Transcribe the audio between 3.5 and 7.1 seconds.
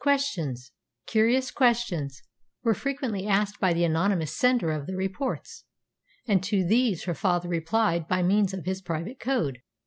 by the anonymous sender of the reports; and to these